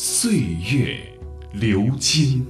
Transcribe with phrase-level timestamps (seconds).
[0.00, 0.96] 岁月
[1.54, 2.46] 流金。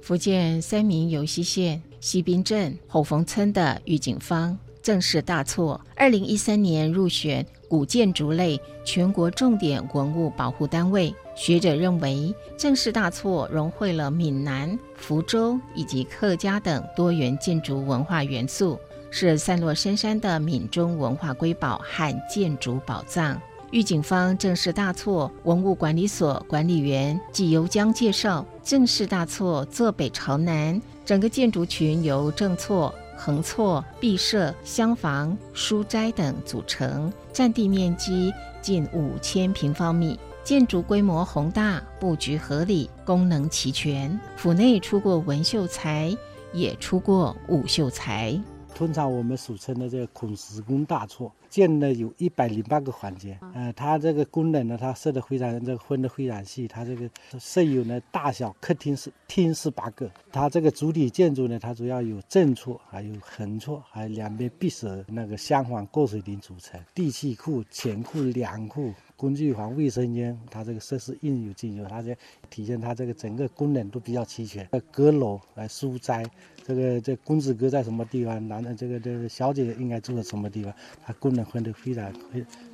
[0.00, 4.58] 福建三明游溪县西滨镇后峰村的玉景坊。
[4.80, 5.78] 正式大错。
[5.94, 11.14] 二零一三年入选古建筑类全国重点文物保护单位。
[11.36, 18.80] 学者认为，正式大错融汇了闽南、福州以及客家等多元建筑文化元素，
[19.10, 23.38] 是散落深山的闽中文化瑰宝和建筑宝藏。
[23.70, 32.94] 玉景坊正式大错文物管理所管理员纪游江介绍，正式大错坐北朝南，整个建筑群由正错。
[33.20, 44.18] 横错、壁舍、厢房、书斋等组成，占地面积近五千平方米，建筑规模宏大，布局合理，功能齐全。
[44.36, 46.16] 府内出过文秀才，
[46.52, 48.40] 也出过武秀才。
[48.78, 53.36] 通常我们俗称的这个孔石宫大厝，建了有一百零八个环节。
[53.52, 56.68] 呃，它这个功能呢，它设的非常这个分的非常细。
[56.68, 60.08] 它这个设有呢大小客厅是厅是八个。
[60.30, 66.80] 它这个主体建筑呢，它主要有正厝，还有横厝，还有两边壁舍那个厢房过水亭组成。
[66.94, 71.84] 地气库、前库、粮库、工具房、卫生间，它这个设施应有尽有。
[71.86, 72.16] 它这
[72.48, 74.66] 体现它这个整个功能都比较齐全。
[74.92, 76.24] 阁楼来书斋。
[76.64, 78.46] 这个这公子哥在什么地方？
[78.46, 80.72] 男的这个这个小姐应该住在什么地方？
[81.04, 82.12] 它功能分得非常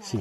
[0.03, 0.19] 细。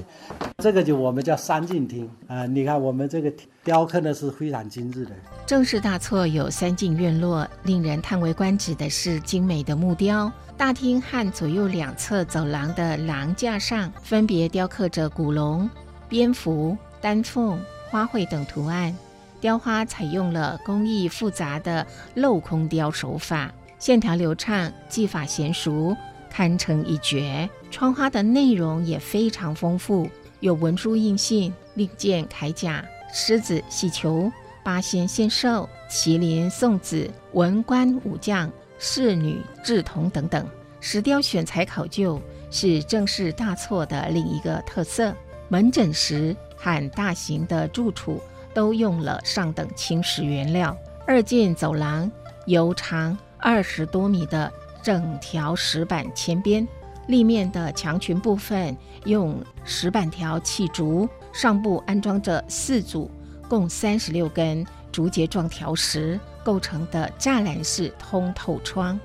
[0.59, 2.45] 这个就我们叫三进厅啊。
[2.45, 5.11] 你看我们这个雕刻呢是非常精致的。
[5.45, 10.31] 正式大错有三进院落，令人叹为观止的是精美的木雕。
[10.55, 15.67] 大厅和左右两侧走廊的廊架上，分别雕刻着古龙、
[16.13, 17.59] 蝙蝠、丹凤、
[17.89, 18.95] 花卉等图案。
[19.41, 21.83] 雕花采用了工艺复杂的
[22.15, 23.51] 镂空雕手法。
[23.79, 25.97] 线条流畅，技法娴熟，
[26.29, 27.49] 堪称一绝。
[27.71, 30.07] 窗花的内容也非常丰富，
[30.39, 34.31] 有文书印信、令箭、铠甲、狮子、喜球、
[34.63, 40.47] 八仙献寿、麒麟、送子、文官武将、侍女、稚童等等。
[40.79, 45.11] 石雕选材考究是正式大错的另一个特色。
[45.49, 48.21] 门诊时和大型的住处
[48.53, 50.75] 都用了上等青石原料。
[51.05, 52.11] 二进走廊
[52.45, 53.17] 由长。
[53.45, 54.49] 二十多米的
[54.81, 56.65] 整条石板嵌边，
[57.07, 58.73] 立面的墙裙部分
[59.03, 63.11] 用石板条砌竹，上部安装着四组
[63.49, 68.97] 共三十六根竹节状条石构成的栅栏式通透窗，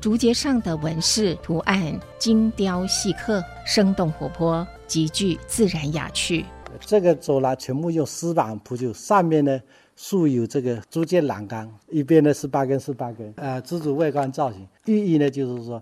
[0.00, 6.44] 竹节上的纹饰图案精雕细刻，生动活泼，极具自然雅趣。
[6.78, 9.58] 这个走廊全部用丝网铺就，上面呢。
[9.94, 15.80] 竖有这个竹节栏杆，一边呢是八根是八根，呃，自主外观造型，寓意呢就是说，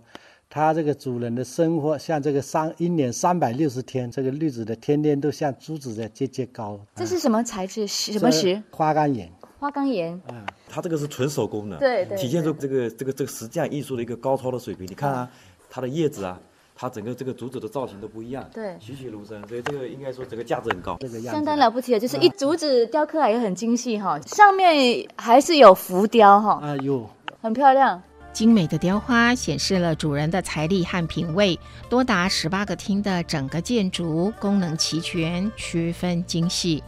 [0.48, 6.78] 它这个主人的生活像这个三一年三百六十天，这个日子的天天都像珠子在节节高。
[6.96, 7.86] 这是什么材质？
[7.86, 8.60] 什么石？
[8.70, 9.30] 花岗岩。
[9.60, 10.12] 花岗岩。
[10.26, 14.86] 啊，它这个是纯手工的，对对，体现出这个这个这个石匠艺术的一个高超的水平。
[14.86, 15.30] 你看啊，
[15.70, 16.38] 它的叶子啊。
[16.80, 27.06] 它整个这个竹子的造型都不一样，对，栩栩如生，所以这个应该说整个价值很高，这个样相当了不起的，就是一竹子雕刻也很精细哈，上面还是有浮雕哈，啊有，
[27.42, 28.02] 很漂亮，
[28.32, 31.60] 精美的雕花显示了主人的财力和品味。
[31.90, 36.82] 多达十八个厅的整个建筑功能齐全，区分精细。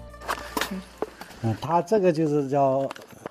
[1.42, 2.88] 嗯，它这个就是叫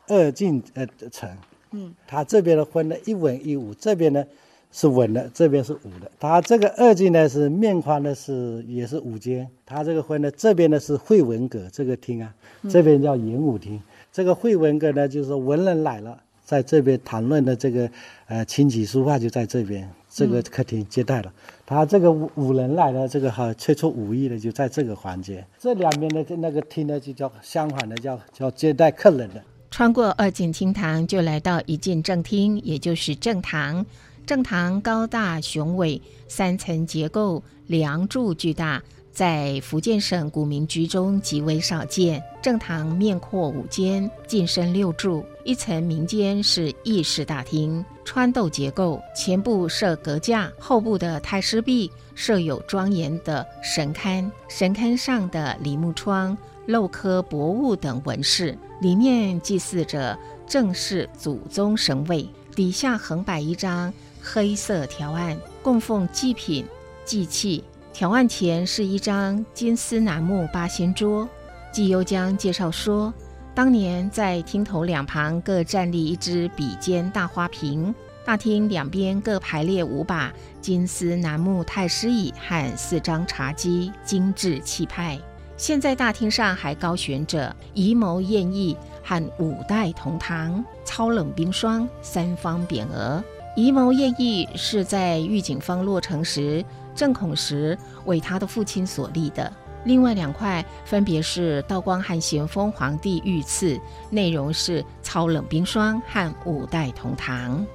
[0.08, 1.28] 二进呃层，
[1.72, 4.24] 嗯，它这边呢分了一文一武，这边呢。
[4.72, 6.10] 是稳的，这边是武的。
[6.20, 9.48] 它这个二进呢是面宽呢，是也是五间。
[9.66, 12.34] 它这个分呢，这边呢是会文阁这个厅啊，
[12.70, 13.82] 这边叫演武厅。
[14.12, 17.90] 这个会文阁呢，就是文人来了，在这边谈论的这个
[18.28, 21.32] 呃琴棋书画就在这边这个客厅接待了。
[21.66, 25.46] 他这个武武人来了，这个哈吹出武艺的就在这个环节。
[25.58, 29.42] 这两边的那个厅呢，就叫相反的，叫叫接待客人的。
[29.70, 33.86] 穿过二进厅堂，就来到一进正厅，也就是正堂。
[34.26, 38.82] 正堂高大雄伟，三层结构，梁柱巨大，
[39.12, 42.24] 在福建省古民居中极为少见。
[42.42, 60.18] 正堂面阔五间，进深六柱，一层民间是议事大厅，穿斗结构，前部设阁架，后部的太师壁设有庄严的神龛，神龛上的梨木窗、镂刻博物等纹饰，里面祭祀着
[60.48, 62.26] 正式祖宗神位。
[62.54, 66.66] 底下横摆一张黑色条案，供奉祭品、
[67.04, 67.64] 祭器。
[67.92, 71.28] 条案前是一张金丝楠木八仙桌。
[71.74, 73.14] 纪幽江介绍说，
[73.56, 80.32] 当年在厅头两旁各站立一只比肩大花瓶，大厅两边各排列五把
[80.62, 85.20] 金丝楠木太师椅和四张茶几，精致气派。
[85.58, 93.24] 现在大厅上还高悬着仪谋宴翼和五代同堂、超冷冰霜三方匾额。
[93.56, 96.64] 仪谋宴翼是在御景坊落成时，
[96.96, 99.52] 正孔时为他的父亲所立的。
[99.84, 107.66] 另外两块分别是道光和咸丰皇帝御赐，内容是超冷冰霜和五代同堂。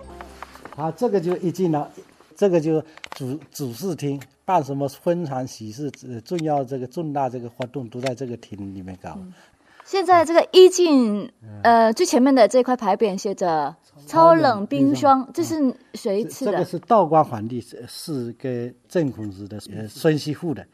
[0.75, 1.91] 好，这个就一进了，
[2.37, 9.19] 这个就主主事厅，办什么婚丧喜事、呃重要这个重大这个活动都在这个厅里面搞。
[9.85, 11.31] 现在这个一进，
[11.63, 13.75] 呃，最前面的这块牌匾写着
[14.07, 16.53] “超冷冰霜”，这是谁吃的？
[16.53, 20.67] 这个是道光皇帝是是给正孔子的呃孙媳妇的，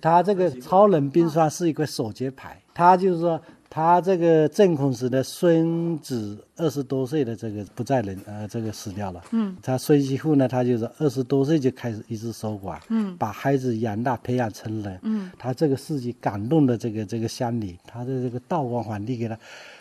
[0.00, 3.40] 他这个超冷冰霜是一个手节牌，他就是说
[3.76, 19.38] 他这个郑孔子的孙子二十多岁的这个不在人呃这个死掉了，嗯，他孙媳妇呢，他就是二十多岁就开始一直守寡，嗯，把孩子养大培养成人，嗯，他这个事迹感动的这个这个乡里，他的这个道光皇帝给他，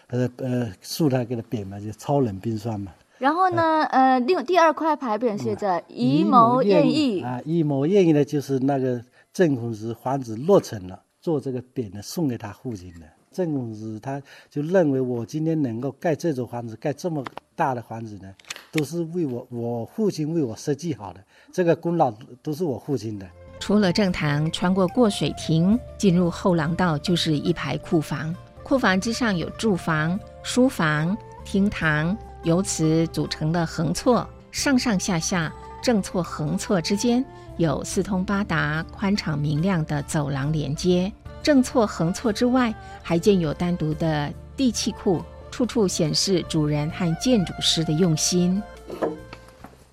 [0.07, 2.91] 呃呃竖他给他匾嘛，就超人冰霜嘛。
[3.17, 9.01] 然后呢，呃，另第二块牌匾写着“仪谋宴翼啊，仪谋宴翼呢，就是那个
[9.31, 13.05] 郑孔子皇子落成了，做这个匾呢送给他父亲的。
[13.35, 17.21] 正公子他就认为我今天能够盖这座房子，盖这么
[17.53, 18.33] 大的房子呢，
[18.71, 21.19] 都是为我我父亲为我设计好的，
[21.51, 23.27] 这个功劳都是我父亲的。
[23.59, 28.33] 出了正堂，穿过过水亭，进入后廊道，就是一排库房。
[28.63, 37.23] 库房之上有住房、书房、厅堂，由此组成的横错，上上下下、正错、横错之间
[37.57, 41.11] 有四通八达、宽敞明亮的走廊连接。
[41.45, 45.21] 正错、横错之外，还建有单独的地气库，
[45.51, 48.59] 处处显示主人和建筑师的用心。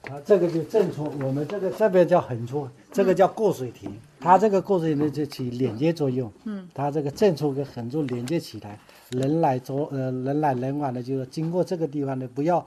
[0.04, 3.94] 啊，这个就正错，我们这个这边叫横错，这个叫过水亭。
[4.18, 6.32] 它这个过水亭就起连接作用。
[6.44, 8.78] 嗯，它这个正错跟横错连接起来，
[9.10, 12.66] 人来走呃人来人往的，就是经过这个地方的，不要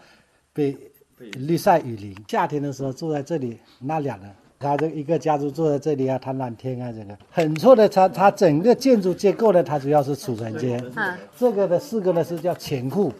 [0.54, 0.78] 被
[1.18, 2.16] 日晒雨淋。
[2.28, 4.30] 夏天的时候坐在这里纳凉的。
[4.60, 7.88] 他这一个家族坐在这里啊，谈蓝天啊，这个很错的。
[7.88, 10.84] 它它整个建筑结构呢，它主要是储存间。
[10.96, 13.12] 嗯，这个的四个呢是叫钱库，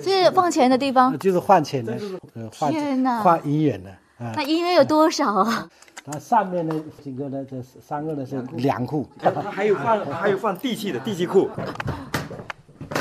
[0.00, 1.96] 是放钱的地方，就是换钱的，
[2.34, 4.32] 呃，换天哪换银元的啊。
[4.36, 5.68] 那银元有多少啊？
[6.04, 7.44] 它上面呢几个呢？
[7.48, 11.48] 这三个呢是粮库，它还有放还有放地契的地契库。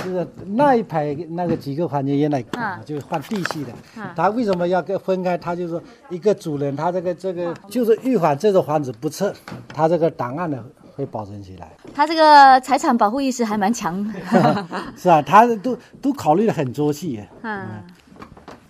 [0.03, 2.43] 就是那一排那个几个房间原来
[2.85, 3.71] 就是换地系的，
[4.15, 5.38] 他为什么要跟分开？
[5.38, 9.33] 他就是一个主人，他这个这个就是预防这个房子不撤，
[9.67, 10.63] 他这个档案呢
[10.95, 11.71] 会保存起来。
[11.93, 14.13] 他这个财产保护意识还蛮强的。
[14.97, 17.23] 是啊，他都都考虑的很周细。
[17.43, 17.67] 嗯，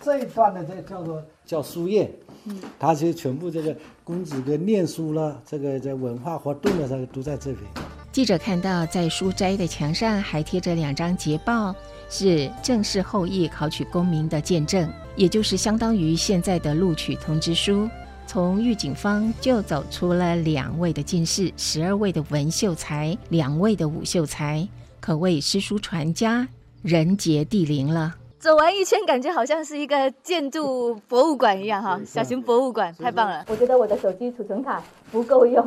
[0.01, 2.12] 这一段呢，这叫做叫书院，
[2.45, 7.65] 嗯，他其实全部这个公子哥念书了，这个在文化活动的时候都在这边。
[8.11, 11.73] 记者看到，在书斋的墙上还贴着两张捷报，
[12.09, 17.89] 是正式后裔考取功名的见证，也就是相当于现在的录取通知书。
[18.27, 24.68] 从御景坊就走出了两位的进士，十二位的文秀才，两位的武秀才，
[24.99, 26.45] 可谓诗书传家，
[26.81, 28.15] 人杰地灵了。
[28.42, 33.45] 走完一圈，感觉好像是一个建筑博物馆一样哈，小型博物馆，太棒了。
[33.48, 34.81] 我觉得我的手机储存卡
[35.12, 35.64] 不够用。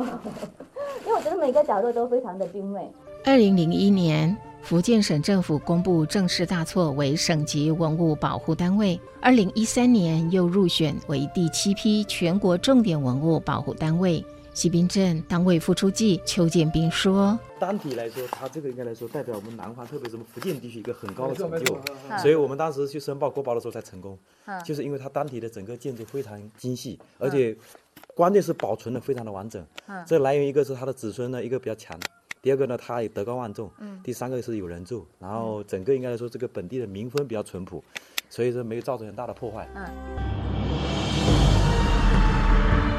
[1.07, 2.91] 因为我觉得每个角落都非常的精美。
[3.23, 8.99] 二零零一年，福建省政府公布正式大厝为省级文物保护单位。
[9.21, 14.21] 二零一三年又入选为第七批全国重点文物保护单位。
[14.55, 21.77] 西滨镇党委副书记邱建斌说：“单体来说，它这个应该来说代表我们南方，特别是我们福建地区一个很高的成就。
[22.19, 24.17] 所以我们当时去申报国宝的时候才成功，
[24.63, 27.55] 就是因为它单体的整个建筑非常精细，而且。”
[28.13, 31.97] 关键是保存的非常的完整，嗯，这来源一个是他的子孙呢，一个比较强，
[32.41, 37.83] 第二个呢，他也德高望重，嗯，第三个是有人住，然后整个应该来说这个本地的民风比较淳朴，
[38.29, 39.67] 所以说没有造成很大的破坏。
[39.75, 40.44] 嗯。